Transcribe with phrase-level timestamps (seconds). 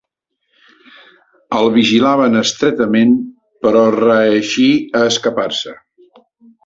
[1.57, 3.13] El vigilaven estretament,
[3.67, 4.67] però reeixí
[5.01, 5.77] a escapar-se.